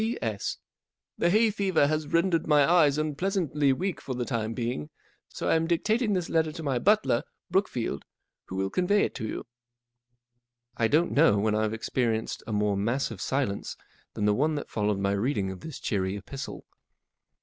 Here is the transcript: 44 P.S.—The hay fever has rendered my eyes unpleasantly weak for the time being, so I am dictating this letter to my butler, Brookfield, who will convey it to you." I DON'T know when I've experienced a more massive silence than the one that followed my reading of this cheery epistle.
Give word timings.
44 0.01 0.19
P.S.—The 0.29 1.29
hay 1.29 1.51
fever 1.51 1.85
has 1.85 2.07
rendered 2.07 2.47
my 2.47 2.67
eyes 2.67 2.97
unpleasantly 2.97 3.71
weak 3.71 4.01
for 4.01 4.15
the 4.15 4.25
time 4.25 4.55
being, 4.55 4.89
so 5.29 5.47
I 5.47 5.53
am 5.53 5.67
dictating 5.67 6.13
this 6.13 6.27
letter 6.27 6.51
to 6.53 6.63
my 6.63 6.79
butler, 6.79 7.21
Brookfield, 7.51 8.03
who 8.45 8.55
will 8.55 8.71
convey 8.71 9.03
it 9.03 9.13
to 9.13 9.27
you." 9.27 9.45
I 10.75 10.87
DON'T 10.87 11.11
know 11.11 11.37
when 11.37 11.53
I've 11.53 11.75
experienced 11.75 12.41
a 12.47 12.51
more 12.51 12.75
massive 12.75 13.21
silence 13.21 13.77
than 14.15 14.25
the 14.25 14.33
one 14.33 14.55
that 14.55 14.71
followed 14.71 14.97
my 14.97 15.11
reading 15.11 15.51
of 15.51 15.59
this 15.59 15.77
cheery 15.79 16.15
epistle. 16.17 16.65